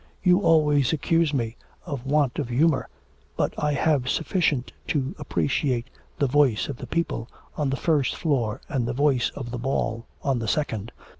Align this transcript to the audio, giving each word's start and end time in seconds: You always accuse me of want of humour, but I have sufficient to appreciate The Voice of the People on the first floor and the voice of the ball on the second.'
You 0.23 0.39
always 0.39 0.93
accuse 0.93 1.31
me 1.31 1.57
of 1.85 2.07
want 2.07 2.39
of 2.39 2.49
humour, 2.49 2.89
but 3.37 3.53
I 3.55 3.73
have 3.73 4.09
sufficient 4.09 4.71
to 4.87 5.13
appreciate 5.19 5.91
The 6.17 6.25
Voice 6.25 6.67
of 6.69 6.77
the 6.77 6.87
People 6.87 7.29
on 7.55 7.69
the 7.69 7.77
first 7.77 8.15
floor 8.15 8.61
and 8.67 8.87
the 8.87 8.93
voice 8.93 9.29
of 9.35 9.51
the 9.51 9.59
ball 9.59 10.07
on 10.23 10.39
the 10.39 10.47
second.' 10.47 10.91